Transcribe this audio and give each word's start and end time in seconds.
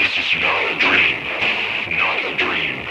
This 0.00 0.16
is 0.16 0.32
not 0.40 0.64
a 0.72 0.80
dream. 0.80 1.20
Not 2.00 2.24
a 2.24 2.32
dream. 2.40 2.88